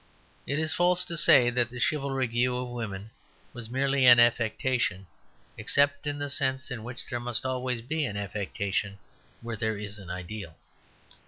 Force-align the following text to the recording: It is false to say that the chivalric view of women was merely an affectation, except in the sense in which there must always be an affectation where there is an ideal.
It 0.47 0.57
is 0.57 0.73
false 0.73 1.05
to 1.05 1.15
say 1.15 1.51
that 1.51 1.69
the 1.69 1.79
chivalric 1.79 2.31
view 2.31 2.57
of 2.57 2.69
women 2.69 3.11
was 3.53 3.69
merely 3.69 4.07
an 4.07 4.19
affectation, 4.19 5.05
except 5.59 6.07
in 6.07 6.17
the 6.17 6.27
sense 6.27 6.71
in 6.71 6.83
which 6.83 7.07
there 7.07 7.19
must 7.19 7.45
always 7.45 7.83
be 7.83 8.03
an 8.05 8.17
affectation 8.17 8.97
where 9.41 9.55
there 9.57 9.77
is 9.77 9.99
an 9.99 10.09
ideal. 10.09 10.55